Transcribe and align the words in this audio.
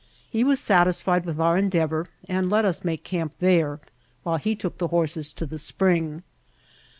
He 0.31 0.43
was 0.43 0.59
satisfied 0.59 1.25
with 1.25 1.39
our 1.39 1.55
endeavor 1.59 2.07
and 2.27 2.49
let 2.49 2.65
us 2.65 2.83
make 2.83 3.03
camp 3.03 3.33
there 3.39 3.79
while 4.23 4.37
he 4.37 4.55
took 4.55 4.79
the 4.79 4.87
horses 4.87 5.31
to 5.33 5.45
the 5.45 5.59
spring. 5.59 6.23